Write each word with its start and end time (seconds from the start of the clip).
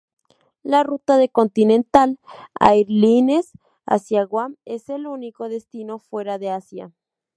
La 0.63 0.81
ruta 0.81 1.17
de 1.17 1.29
Continental 1.29 2.17
Airlines 2.59 3.51
hacia 3.85 4.23
Guam 4.23 4.55
es 4.65 4.89
el 4.89 5.05
único 5.05 5.47
destino 5.47 5.99
fuera 5.99 6.39
de 6.39 6.49
Asia. 6.49 6.91